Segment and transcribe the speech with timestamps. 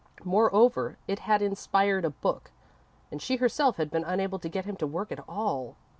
[0.23, 2.49] Moreover, it had inspired a book,
[3.11, 5.75] and she herself had been unable to get him to work at all.